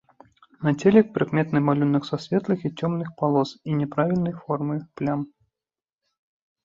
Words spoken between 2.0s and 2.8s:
са светлых і